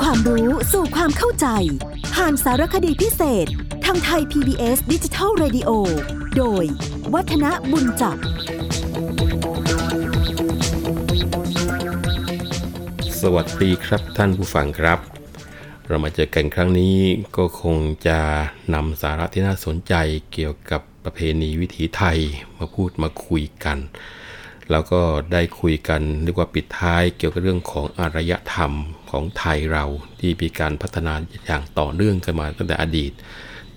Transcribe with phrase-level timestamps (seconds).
[0.00, 1.46] ความรู้สู่ความเข้าใจ
[2.14, 3.46] ผ่านสารคดีพิเศษ
[3.84, 5.70] ทางไทย PBS ดิจิทัล Radio
[6.36, 6.64] โดย
[7.14, 8.16] วัฒนบุญจับ
[13.20, 14.98] สวัสดีครับท่านผู้ฟังครับ
[15.86, 16.98] เรามาเจอกันครั้งนี้
[17.36, 17.76] ก็คง
[18.06, 18.18] จะ
[18.74, 19.94] นำสาระที่น่าสนใจ
[20.32, 22.18] เกี่ยวกับประเพณีวิถีไทย
[22.58, 23.78] มาพูดมาคุยกัน
[24.70, 25.00] แล้วก็
[25.32, 28.72] ได้คุยกันเรียกว่าปิดท้ายเกี่ยวกับเรื่องของอารยธรรม
[29.10, 29.84] ของไทยเรา
[30.20, 31.14] ที่มีการพัฒนา
[31.46, 33.12] อย่างต่อเนื่องกันมาตั้งแต่อดีต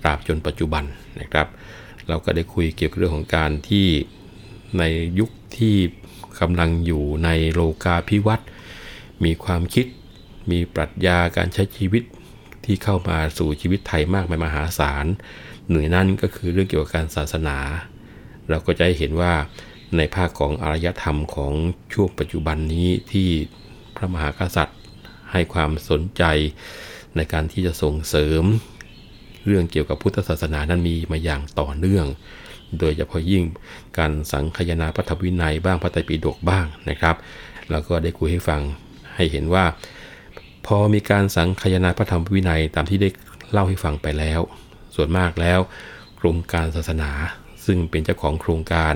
[0.02, 0.84] ตราบจนปัจจุบัน
[1.20, 1.46] นะครับ
[2.08, 3.86] เราก็ได้คุยเกี่ยวกับเรื่องของการที่
[4.78, 4.82] ใน
[5.18, 5.76] ยุคที่
[6.40, 8.48] กำลังอยู่ในโลกาภิวัตน์
[9.24, 9.86] มีความคิด
[10.50, 12.02] มีปรัชญาการใช้ชีวิต
[12.64, 15.06] ที่เข้ามาสู่ชีวิตไทยมากมายมหาศาล
[15.70, 17.58] หน่วยนั้นก็คือเรื่องเกี่ยวกับการศาสนา
[18.50, 19.32] เราก็จะเห็นว่า
[19.96, 21.52] ในภาคของอารยธรรมของ
[21.92, 23.28] ช่วงปัจจุบันนี้ที่
[23.96, 24.80] พระมหากษัตริย์
[25.32, 26.22] ให้ความสนใจ
[27.16, 28.44] ในการที่จะส่งเสริม
[29.46, 32.06] เรื่องเกี่ยวกับพุทธศาสนานั้นมีมาอย่างต่อเนื่อง
[32.78, 33.44] โดยเฉพาะยิ่ง
[33.98, 37.16] การสังคายนาพระธรรมวินัยบ้างพระไตรปิฎกบ้างนะครับ
[37.70, 38.62] แล้วก็ได้คุยให้ฟัง
[39.14, 39.64] ให้เห็นว่า
[40.66, 43.08] พอมีการสังคายนาพระธรรมวินัยตามที่ได้
[43.50, 44.40] เล่าให้ฟังไปแล้ว
[44.94, 45.60] ส่วนมากแล้ว
[46.20, 47.10] กรมการศาสนา
[47.66, 48.94] ซึ่งเป็นเจ้าของโครงการ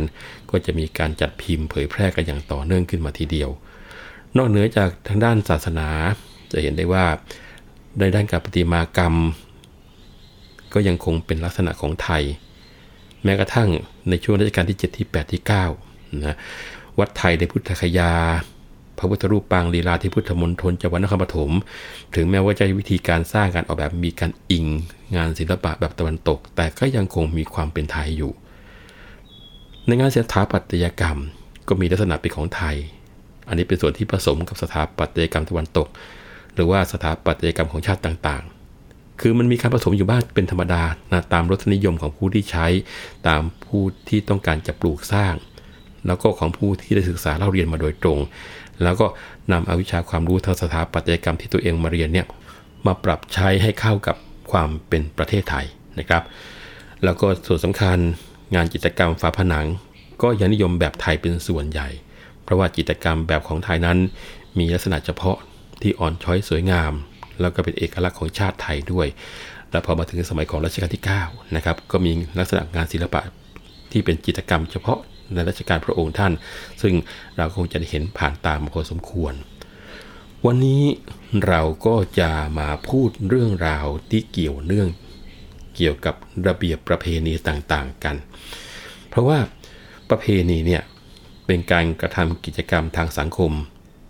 [0.50, 3.50] ก็จะมีการจัดพิมพ์เผยแพร่กันอย่างต่อเนื่องขึ้นมาทีเดียว
[4.36, 5.88] นอกเหนือจากทางด้านศาสนา
[6.52, 7.04] จะเห็นได้ว่า
[7.98, 9.14] ในด้านการปฏิมากรรม
[10.74, 12.22] ก็ยังคงเป็นลักษณะของไทย
[13.24, 13.68] แม้กระทั่ง
[14.08, 15.42] ในช่วงรัชกาลที่ 7 ที่ 8 ที่
[15.80, 16.36] 9นะ
[16.98, 18.12] วัดไทยในพุทธคยา
[18.98, 21.50] พระพุทธรูปปางลีลาที่พุทธมณฑลจังหวัดนครปฐม
[22.14, 24.66] ถึงแม้ว่าจะวิธีการสร้างการออกแบบมีการอิง
[25.16, 28.32] งานศิลปะแบบตะวันตก แต่ก็ยังคงมีความเป็นไทยอยู่
[29.90, 31.18] ในงานสถาปัตยกรรม
[31.68, 32.76] ก็มีลักษณะเป็นของไทย
[33.48, 35.88] อันนี้เป็นส่วนที่ผสมกับสถาปัตยกรรมตะวันตก
[36.54, 40.82] หรือว่าสถาปัตยกรรมของชาติต่างๆ คือมันมีการผสมอยู่บ้างเป็นธรรมดา
[41.12, 42.66] นะตามรสนิยมของผู้ที่ใช้
[43.28, 45.34] ตามผู้ที่ต้องการจะปลูกสร้าง
[46.06, 48.18] แล้วก็ของผู้ที่ได้ศึกษาเล่าเรียนมาโดยตรง
[48.82, 49.06] แล้วก็
[49.52, 52.26] นำเอาวิชาความรู้ทางสถาปัตยกรรมที่ตัวเองมาเรียนเนี่ย
[52.86, 54.16] มาปรับใช้ให้เข้ากับ
[54.50, 55.66] ความเป็นประเทศไทย
[55.98, 56.22] นะครับ
[57.04, 57.98] แล้วก็ส่วนสำคัญ
[58.54, 59.66] งานจิตรกรรมฝาผนัง
[60.22, 61.88] ก็ยังนิยมแบบไทยเป็นส่วนใหญ่
[62.44, 63.98] เพราะว่าจิตรกรรมแบบของไทยนั้น
[64.58, 65.36] มีลักษณะเฉพาะ
[65.82, 66.92] ที่อ่อนช้อยสวยงาม
[67.40, 69.08] แล้วก็เป็นเอกลักษณ์ของชาติไทยด้วย
[69.70, 73.22] แล้วพอมาถึงสมัยของรัชกาลที่9นะครับก็มีลักษณะงานศิลปะ
[73.92, 74.98] ที่เป็นจิตรกรรมเฉพาะ
[75.32, 76.32] ในรัชกาลพระองค์ท่าน
[76.82, 76.94] ซึ่ง
[77.36, 79.34] เราคงจะได้เห็นผ่านตามาพอสมควร
[80.46, 80.82] วันนี้
[81.48, 84.88] เราก็จะมาพูดเรื่องราวที่เกี่ยวเนื่อง
[85.78, 86.14] เกี่ยวกับ
[86.46, 88.16] ระเบียบประเพณีต่างๆกัน
[89.08, 89.38] เพราะว่า
[90.10, 90.82] ประเพณีเนี่ย
[91.46, 93.52] เป็นการกระทำกิจกรรมทางสังคม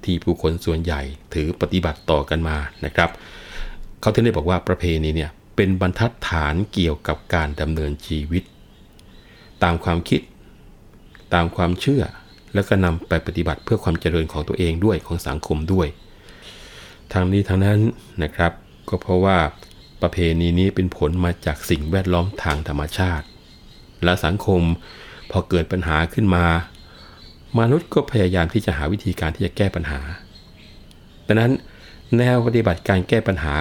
[0.05, 1.01] ที่ผู้คนส่วนใหญ่
[1.35, 3.11] ถือปฏิบัติต่อกันมานะครับ
[4.01, 8.43] เขาถึงได้บอกว่าประเพณีเนี่ยเป็นบรรทัดฐานเกี่ยวกับการดำเนินชีวิต
[9.63, 10.21] ตามความคิด
[11.35, 12.03] ตามความเชื่อ
[12.55, 15.89] แล้วก็นำไปปฏิบัติเพื่อความเจริญของตัวเองด้วยของสังคมด้วย
[17.13, 17.81] ทางนี้ทางนั้น
[18.23, 18.53] นะครับ
[18.89, 19.39] ก็เพราะว่า
[20.03, 23.27] ประเพณีนี้เป็นผลมาจากสิ่งแวดล้อมทางธรรมชาติ
[24.05, 24.63] และสังคม
[25.31, 26.47] พอเกิดปัญหาขึ้นมา
[27.59, 30.01] มนุษย์ก็พยายามที่จะหาวิธีการที่จะแก้ปัญหา
[31.27, 31.53] ดังนั้น
[32.17, 33.55] แนวปฏิบัติการแก้ปัญหา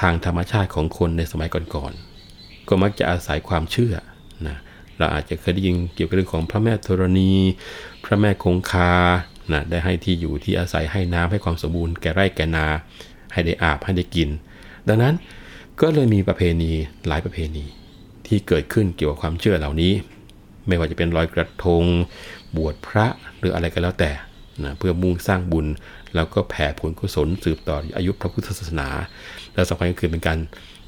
[0.00, 3.94] ทางธรรมชาติของคนในสมัยก่อนๆก็มักจะอาศัยความเชื่อ
[4.46, 4.56] นะ
[4.98, 7.32] เราอาจจะเคยได้ยินเกี่ยวกับเรื่องของพระแม่ธรณี
[8.04, 8.92] พระแม่คงคา
[9.52, 12.66] นะได้ให้ที่อยู่ที่อาศัยให้น้ำให้ความสมบูรณ์แก่ไร่แก่นา
[13.32, 14.28] ให้ได้อาบให้ได้กิน
[14.88, 15.14] ดังนั้น
[15.80, 16.72] ก็เลยมีประเพณี
[17.08, 17.64] หลายประเพณี
[18.26, 19.92] ที่เกิดขึ้นเกี่ยวกับความเชื่อเหล่านี้
[20.66, 21.84] ไม่ว่าจะเป็นลอยกระทง
[22.56, 23.06] บวชพระ
[23.38, 24.10] หรืออะไรก็แล้วแต่
[24.64, 25.66] นะเพื่อมุ่งสร้างบุญ
[26.14, 28.88] แล้วก็แผ่ผลกุศลสืบต่ออายุพระพุทธศาสนา
[29.54, 30.38] แล้วสำคัญก็คือเป็นการ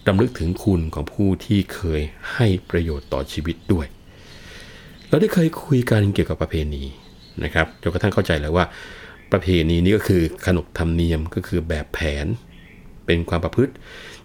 [0.09, 2.00] รำลึกถึงคุณของผู้ที่เคย
[2.34, 3.87] ให้ประโยชน์ต่อชีวิตด้วย
[5.09, 6.84] เราได้เคยคุยกันเกี่ยวกับประเพณี
[7.44, 8.64] นะครับจนกระทั่งเข้าใจแล้วว่า
[9.32, 12.26] ประเพณีนี้ก็คือขนบธรรมเนียมก็คือแบบแผน
[13.06, 13.72] เป็นความประพฤติ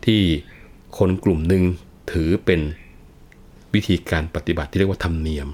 [0.06, 0.21] ที่
[0.97, 1.63] คนกลุ่มหนึ่ง
[2.12, 2.62] ถือเป็น
[3.74, 5.47] วิธีการปฏิบัติที่เรียกว่าธรรมเนียม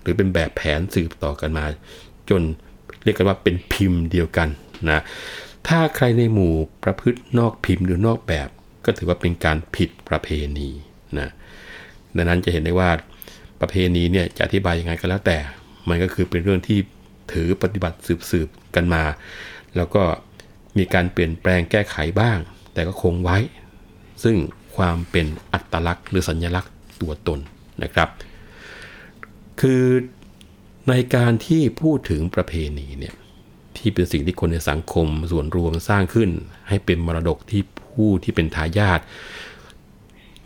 [0.00, 1.64] หรือเป็นแบบแผนสืบต่อกันมา
[2.30, 2.42] จน
[3.04, 4.48] เรียกกันว่าเป็นพิมพ์เดียวกัน
[4.90, 5.00] นะ
[5.68, 6.52] ถ้าใครในหมู่
[6.84, 8.48] ประพฤตินอกพิมพ์หรือนอกแบบ
[8.84, 10.28] ก็ถือว่าเป็นการผิดประเพ
[10.58, 10.68] ณี
[11.18, 11.28] นะ
[12.16, 12.90] ดังนั้นจะเห็นได้ว่า
[13.60, 15.38] ประเพณีเนี่ยจะอธิบายยังไงก็แล้วแต่
[15.88, 16.78] มันก็คือเป็นเรื่องที่
[17.32, 17.98] ถือปฏิบัติ
[18.30, 19.02] สืบๆกันมา
[19.76, 20.02] แล้วก็
[20.78, 22.38] มีการเปลี่ยนแปลงแก้ไขบ้าง
[22.76, 23.38] แต่ก็คงไว้
[24.22, 24.36] ซึ่ง
[24.76, 27.40] ความเป็นอัตลักษณ์หรือสัญลักษณ์ตัวตน
[27.82, 28.08] นะครับ
[29.60, 29.84] คือ
[30.88, 33.14] ในการที่พูดถึงประเพณีเนี่ย
[33.76, 36.30] ที่ที่เป็นสิ่งที่คนในสังคมส่วนรวมสร้างขึ้น
[36.68, 37.62] ให้เป็นมรดกที่
[37.92, 39.00] ผู้ที่เป็นทายาท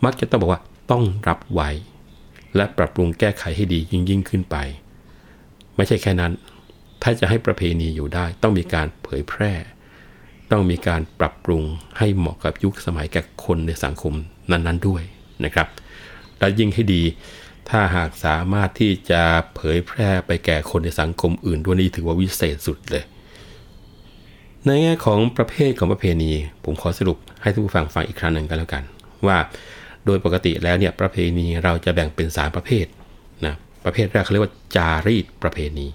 [0.05, 0.61] มักจะต้องบอกว่า
[0.91, 1.69] ต้องรับไว้
[2.55, 4.57] และปรับปรุงแก้ไขให้ดียิ่งยิ่งขึ้นไป
[5.75, 6.31] ไม่ใช่แค่นั้น
[7.01, 9.53] ถ้าจะให้ประเพณีอยู่ได้ต้องมีการเผยแพร่
[10.51, 11.63] ต้องมีการปรับปรุง
[11.97, 14.13] ให้เหมาะกับยุคสมัยแก่คนในสังคม
[14.51, 15.03] นั้นๆด้วย
[15.45, 15.67] นะครับ
[16.39, 17.03] และยิ่งให้ดี
[17.69, 19.21] ถ้าหากสามารถที่จะ
[19.55, 23.03] เผยแพร่ไปแก่คนในสังคมอื่นด้วยนี้ถือว่าวิเศษสุดเลย
[24.65, 26.31] ในแง่ของประเภทของประเพณี
[26.63, 28.83] ผมขอสรุปให้ทุกผู้ฟังฟังอีกครั้งหนึ่งกันแล้วกัน
[29.27, 29.37] ว่า
[30.05, 32.85] โดยปกติแล้วเนี่ยประเพณีเราจะแบ่งเป็น 3 ประเภท
[33.45, 33.55] นะ
[33.85, 35.87] ประเภทแรกเขาเรียกว่าจารีตประเพณี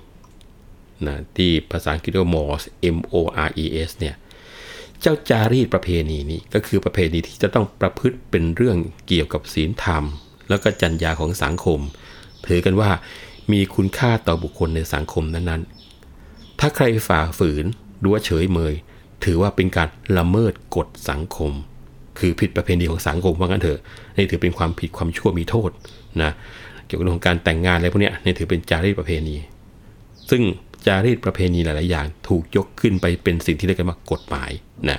[1.06, 2.64] นะที่ภาษาอังกฤษเรียกว่า mores
[2.97, 3.14] M O
[3.47, 4.14] R E S เนี่ย
[5.02, 8.76] เจ้าจารีตประเพณีนี้ก็คือประเพณีที่จะต้องประพฤติเป็นเรื่อง
[9.06, 10.04] เกี่ยวกับศีลธรรม
[10.48, 11.81] แล้วก็จัญญาของสังคม
[12.46, 12.90] ถือกันว่า
[13.52, 17.64] มีคุณค่าต่อบุคคลในสังคมนั้นๆ ถ้าใครฝ่าฝืน
[17.98, 18.75] หรือว่าเฉยเมย
[19.25, 19.88] ถือว่าเป็นการ
[20.19, 21.52] ละเมิดกฎสังคม
[22.19, 23.81] คือผิดประเพณีของสังคมว่างั้นเถอะ
[24.16, 25.70] นี่ถือเป็นความผิดความชั่วมีโทษ
[26.22, 26.31] นะ
[26.87, 29.37] เกี่ยวกับเรื่องของการแต่งงานอะไรพวกนี้นี่ถือเป็นจารีตประเพณี
[30.31, 30.42] ซึ่ง
[30.87, 34.50] จารีตประเพณีหลาย ๆ อย่าง ถูกยกขึ้นไปเป็นสิ่งที่เรียกกันว่ากฎหมาย
[34.91, 34.99] นะ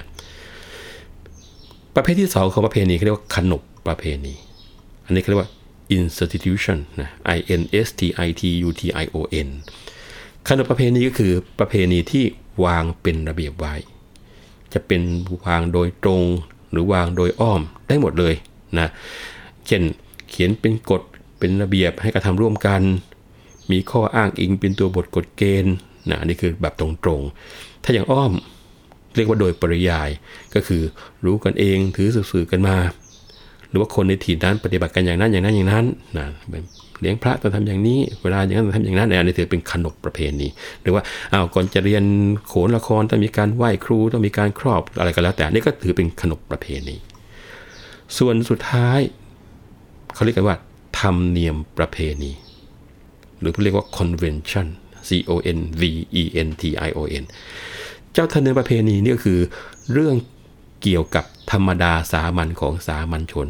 [1.95, 4.33] ประเภทที่สองของประเพณีเขาเรียกว่าขนบประเพณี
[5.05, 5.51] อันนี้เขาเรียกว่า
[5.97, 9.17] institution นะ i n s t i t u t i o
[9.47, 9.49] n
[10.47, 12.23] ขนบประเพณีก็คือประเพณีที่
[12.65, 13.75] วางเป็นระเบียบไว้
[14.73, 15.01] จะเป็น
[15.45, 16.23] วางโดยตรง
[16.71, 18.33] หรือวางโดยอ้อมได้หมดเลย
[18.79, 18.87] นะ
[19.67, 19.81] เช่น
[20.29, 21.01] เขียนเป็นกฎ
[21.39, 22.81] เป็นระเบียบให้กระทำร่วมกัน
[23.71, 25.75] มีข้ออ้างอิงเป็นตัวบทกฎเกณฑ์
[26.09, 26.87] นะนี่คือแบบตร
[27.19, 28.31] งๆ ถ้าอย่างอ้อม
[29.15, 30.09] เรียกว่าโดยปริยาย
[30.55, 30.81] ก็คือ
[31.25, 32.77] รู้กันเองถือสื่อกันมา
[33.69, 35.85] หรือว่าคนในถิ่นนั้นปฏิบัติกันอย่างนั้นอย่างนั้นอย่างนั้น
[36.17, 36.27] นะ
[37.01, 40.47] เลี้ยงพระต้องทำอย่างนี้ เวลาอย่างนั้นต้องทำอย่างนั้นอันนี้ถือเป็นขนบประเพณี
[40.81, 41.03] หรือว่า
[41.33, 42.03] อ้าวก่อนจะเรียน
[42.47, 46.95] โขนละครต้องมีการไหว้ครูต้องมีการครอบอะไรก็แล้ว แต่นี่ก็ถือเป็นขนบประเพณี
[48.17, 48.99] ส่วนสุดท้าย
[50.13, 50.57] เขาเรียกกันว่า
[50.99, 52.31] ธรรมเนียมประเพณี
[53.39, 54.67] หรือเรียกว่า convention
[55.07, 55.83] C O N V
[56.21, 57.23] E N T I O N
[58.13, 59.39] เจ้าธรรมเนียมประเพณีนี่ก็คือ
[59.93, 60.15] เรื่อง
[60.81, 63.47] เกี่ยวกับธรรมดาสามัญของสามัญชน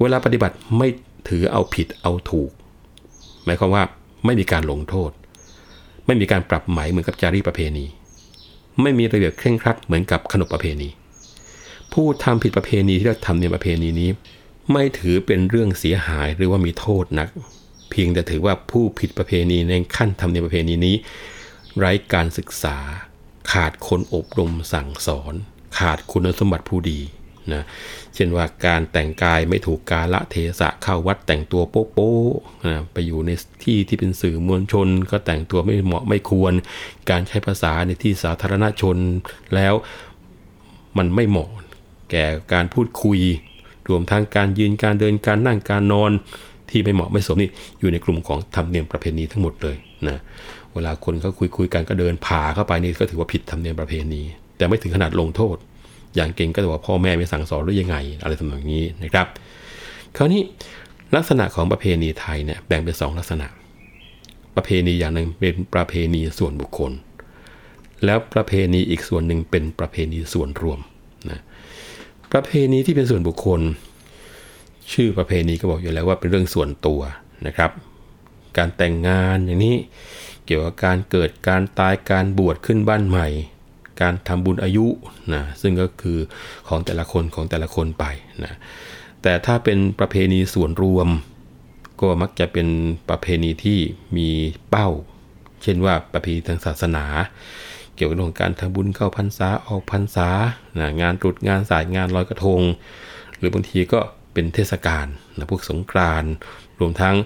[0.00, 0.88] เวลาปฏิบัติไม่
[1.28, 2.50] ถือเอาผิดเอาถูก
[3.44, 3.82] หมายความว่า
[4.24, 5.10] ไม่มีการลงโทษ
[6.06, 7.84] ไม่มีการปรับไหมเหมือนกับจารีประเพณี
[8.82, 10.88] ไม่มีระเบียบเคร่งครัดเหมือนกับขนบประเพณี
[11.92, 14.10] ผู้ทำผิดประเพณีที่เราทำในประเพณีนี้
[14.72, 17.28] ไม่ถือเป็นเรื่องเสียหายหรือว่ามีโทษนัก
[17.90, 20.96] เพียงแต่ถือว่าผู้ผิดประเพณีในขั้นทำในประเพณีนี้
[21.78, 22.76] ไร้การศึกษา
[23.52, 25.34] ขาดคนอบรมสั่งสอน
[25.78, 27.00] ขาดคุณสมบัติผู้ดี
[27.52, 27.62] นะ
[28.14, 32.32] เช่นว่าการแต่งกายไม่ถูกกาละเทศะเข้าวัดแต่งตัวโป๊ะ
[32.66, 33.30] นะไปอยู่ใน
[33.64, 36.52] ที่ที่เป็นสื่อมวลชน ก็แต่งตัวไม่เหมาะไม่ควร
[37.10, 38.96] การใช้ภาษาในที่สาธารณชน
[39.54, 39.74] แล้ว
[40.98, 41.50] มันไม่เหมาะ
[42.10, 43.20] แก่การพูดคุย
[43.88, 46.12] รวมทั้งการยืนการเดินการนั่งการนอน
[46.70, 47.50] ที่ไม่เหมาะไม่สมนี่
[47.80, 49.76] อยู่ในกลุ่มของธรรมเนียมประเพณีทั้งหมดเลย
[50.08, 50.20] นะ
[50.74, 54.22] เวลาคนเขาคุยคุยกันก็เดินผ่าเข้าไปนี่ก็ถือว่าผิดธรรมเนียมประเพณี
[54.56, 55.56] แต่ไม่ถึงขนาดลงโทษ
[56.16, 59.26] อย่างเก่งก็ถือว่าพ่อแม่ไม่สั่งสอนหรือยังไง อะไรทำนองนี้นะครับ
[60.16, 60.42] คราวนี้
[61.16, 63.46] ลักษณะของประเพณีไทยเนี่ยแบ่งเป็นสองลักษณะ
[64.56, 66.92] ประเพณีอย่างหนึ่งเป็นประเพณีส่วนบุคคล
[68.04, 70.78] แล้วประเพณีอีกส่วนหนึ่งเป็นประเพณีส่วนรวม
[71.30, 71.40] นะ
[72.32, 73.60] ประเพณีที่เป็นส่วนบุคคล
[74.92, 77.00] ชื่อประเพณีก็บอกอยู่แล้วว่าเป็นเรื่องส่วนตัว
[77.46, 77.70] นะครับ
[78.56, 79.76] การแต่งงานอย่างนี้
[80.46, 83.28] เกี่ยวกับการเกิดการตายการบวชขึ้นบ้านใหม่
[84.00, 84.86] การทำบุญอายุ
[85.34, 86.18] นะซึ่งก็คือ
[86.68, 88.04] ของแต่ละคนของแต่ละคนไป
[88.44, 88.54] นะ
[89.22, 91.08] แต่ถ้าเป็นประเพณีส่วนรวม
[92.00, 92.68] ก็มักจะเป็น
[93.08, 93.78] ประเพณีที่
[94.16, 94.28] มี
[94.70, 94.88] เป้า
[95.62, 97.04] เช่นว่าประเพณีทางศาสนา
[97.94, 100.28] เกี่ยวกับเรื่องการทำบุญเข้าพรรษาออกพรรษา
[100.78, 102.60] นะงานตรุษงานสายงานลอยกระทง
[103.36, 104.00] หรือบางทีก็
[104.32, 105.06] เป็นเทศกาล
[105.36, 106.24] นะพวกสงกราน
[106.80, 107.16] รวมทั้ง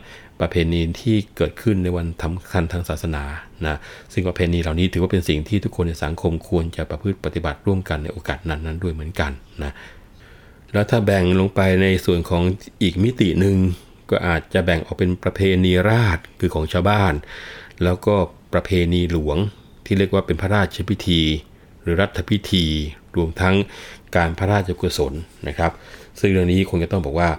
[0.41, 3.25] ประเพณีที่เกิดขึ้นในวันสำคัญทางศาสนา
[3.67, 3.77] นะ
[4.13, 9.33] ซึ่งประเพณีเหล่านี้ถือว่าเป็นสิ่งที่ทุกคนในสังคมควรจะประพฤติปฏิบัติร่วมกันในโอกาสนั้นๆด้วยเหมือนกัน
[9.63, 9.73] นะ
[10.73, 12.43] แล้วถ้าแบ่งลงไปในส่วนของ
[12.83, 13.57] อีกมิติหนึ่ง
[14.11, 17.15] ก็อาจจะแบ่งออกเป็นประเพณีราชคือของชาวบ้าน
[17.85, 18.15] แล้วก็
[18.53, 19.37] ประเพณีหลวง
[19.85, 21.21] ที่เรียกว่าเป็นพระราชพิธี
[21.83, 22.65] หรือรัฐพิธี
[23.17, 23.55] รวมทั้ง
[24.17, 25.15] การพระราชกุศล
[25.49, 25.73] นะครับ
[26.21, 27.31] ซึ่งเรื่องนี้คงจะต้องบอกว่า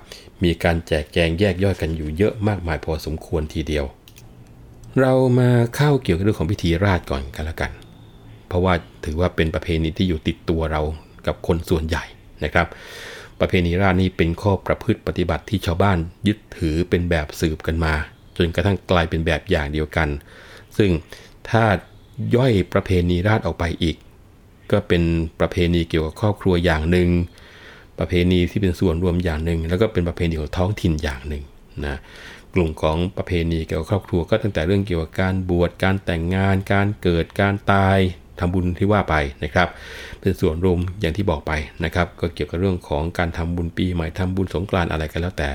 [0.44, 3.86] มีการแจกแจงแยกย่อยกันอยู่เยอะมากมายพอสมควรทีเดียว
[5.00, 7.72] เรามาเข้าเกี่ยวกับเรื่องของพิธีราชก่อนกันละกัน
[8.48, 8.74] เพราะว่า
[9.06, 10.82] ถือว่าเป็นประเพณีที่อยู่ติดตัวเรา
[11.28, 12.04] กับคนส่วนใหญ่
[12.44, 12.68] นะครับ
[13.40, 17.94] ประเพณีราชนี้เป็นข้อประพฤติปฏิบัติที่ชาวบ้านยึดถือเป็นแบบสืบกันมา
[18.38, 20.10] จนกระทั่งกลายเป็นแบบอย่างเดียวกัน
[20.78, 20.92] ซึ่ง
[21.50, 21.64] ถ้า
[22.36, 23.96] ย่อยประเพณีราชออกไปอีก
[24.72, 25.04] ก็เป็น
[25.40, 27.10] ประเพณีเกี่ยวกับครอบครัวอย่างหนึ่ง
[28.00, 31.44] ประเพณีที่เป็นส่วนรวมอย่างหนึ่ง แล้วก็เป็นประเพณีของท้องถิ่นอย่างหนึ่ง
[31.86, 31.98] นะ
[32.54, 37.98] กลุ่มของประเพณีเกี่ยวกับครอบครัวก็ตั้งแต่เรื่องเกี่ยวกับการบวชการแต่งงาน การเกิดการตาย
[38.40, 39.68] ทำบุญที่ว่าไปนะครับ
[40.22, 41.52] เป็นส่วนรวมอย่างที่บอกไป
[41.84, 45.50] นะครับ ก็เกี่ยวกับเรื่องของการทำบุญปีใหม่ทำบุญสงกรานต์อะไรกันแล้วแต่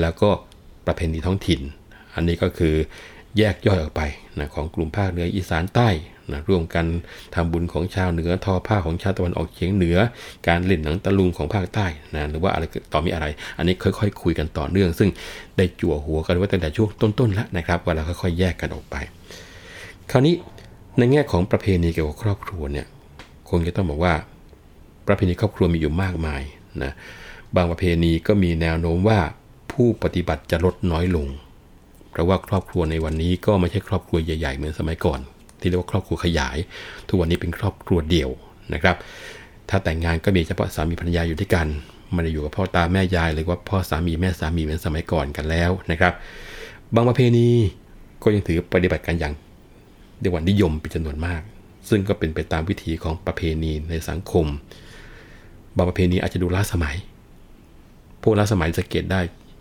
[0.00, 0.30] แล้วก็
[0.86, 1.60] ประเพณีท้องถิ่น
[2.14, 2.74] อันนี้ก็คือ
[3.38, 4.02] แยกย่อยออกไป
[4.38, 5.88] นะของกลุ่มภาคเหนืออีสานใต้
[6.32, 6.84] นะร่วมกัน
[7.34, 9.96] ทำบุญของชาวเหนือทอผ้าของชาวตะวันออกเฉียงเหนือ
[10.48, 13.26] การเล่นหนังตะลุงของภาคใต้นะหรือว่าอะไรต่อมีอะไร
[13.58, 15.10] อันนี้ค่อยๆคุยกันต่อเนื่อง ซึ่ง
[15.56, 18.96] ได้จั่วหัวกันไว้ตั้งแต่ช่วงต้นๆแล้วนะครับว่าเราค่อยๆแยกกันออกไป
[20.10, 20.34] คราวนี้
[20.98, 22.86] ในแง่ของประเพณีเกี่ยวกับครอบครัวเนี่ย
[23.50, 24.14] คงจะต้องบอกว่า
[25.06, 26.42] ประเพณีครอบครัวมีอยู่มากมาย
[26.82, 26.92] นะ
[27.56, 29.20] บางประเพณีก็มีแนวโน้มว่า
[29.72, 31.26] ผู้ปฏิบัติจะลดน้อยลง
[32.10, 35.20] เพราะว่าครอบครัวในวันนี้ก็ไม่ใช่ครอบครัวใหญ่ ๆ เหมือนสมัยก่อน
[35.60, 36.56] ที่เรียกว่าครอบครัวขยาย
[37.08, 38.30] ทุกวันนี้เป็นครอบครัวเดี่ยว
[38.74, 38.96] นะครับ
[39.68, 41.66] ถ้าแต่งงานก็มีเฉพาะสามีภรรยาอยู่ด้วยกัน
[42.12, 46.12] ไม่ได้อยู่กับพ่อตาแม่ยายหรือว่าพ่อสามีแม่สามีเหมือนสมัยก่อนกันแล้วนะครับ
[46.94, 47.48] บางประเพณี
[48.22, 49.32] ก็ยังถือปฏิบัติกันอย่าง
[50.20, 51.42] เรียกว่านิยมเป็นจำนวนมาก
[51.88, 54.46] ซึ่งก็เป็นไปตามวิถีของประเพณีในสังคม
[55.76, 56.96] บางประเพณีอาจจะดูล้าสมัย
[58.22, 59.20] พวกล้าสมัยสังเกตได้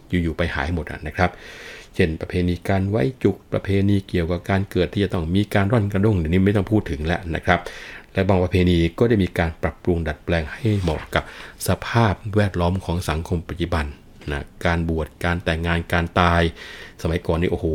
[0.09, 1.29] อยู่ๆไปหายหมดนะครับ
[1.99, 7.59] ช่น ประเพณีการไว้จุกประเพณีเกี่ยวกับการเกิดที่จะต้องมีการร่อนกระด้งเดี๋ยวนี้ไม่ต้องพูดถึงแล้วนะครับ
[8.13, 11.23] และบางประเพณีก็ได้มีการปรับปรุงดัดแปลงให้เหมาะกับ
[11.67, 13.85] สภาพแวดล้อมของสังคมปัจจุบัน
[14.31, 16.41] นะการบวชการแต่งงานการตาย
[17.01, 17.65] สมัยก่อนนี่โอ้โห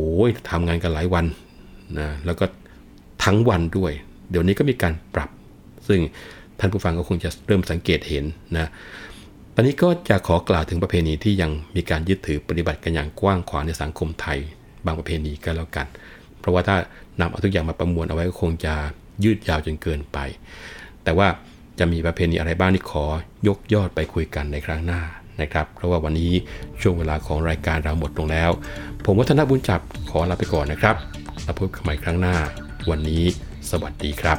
[0.51, 1.27] ทำงานกันหลายวัน
[1.99, 2.45] นะแล้วก็
[3.25, 3.93] ทั้งวันด้วย
[4.31, 5.31] เดี๋ยวนี้ก็มีการปรับ
[5.89, 6.01] ซึ่ง
[6.59, 8.25] ท่านผู้ฟังก็คงจะเริ่มสังเกตเห็น
[8.59, 8.69] นะ
[9.57, 14.39] ตอนนี้ก็จะขอกล่าวถึงประเพณีที่ยังมีการยึดถือปฏิบัติกันอย่างกว้างขวางในสังคมไทย
[14.87, 15.87] บางประเพณีก็แล้วกัน
[16.41, 16.77] เพราะว่าถ้า
[17.21, 18.75] นำเอาทุกอย่างมาประมวลเอาไว้ก็คงจะ
[19.25, 20.19] ยืดยาวจนเกินไป
[21.05, 21.29] แต่ว่า
[21.79, 23.05] จะมีประเพณีอะไรบ้างที่ขอ
[23.49, 25.01] ยกยอดไปคุยกันในครั้งหน้า
[25.41, 26.33] นะครับ เพราะว่าวันนี้
[26.81, 28.51] ช่วงเวลาของรายการเราหมดลงแล้ว
[29.05, 29.81] ผมวัฒนบุญจับ
[30.11, 30.97] ขอลาไปก่อนนะครับ
[31.45, 32.37] แล้วพบกันใหม่ครั้งหน้า
[32.91, 33.25] วันนี้
[33.71, 34.39] สวัสดีครับ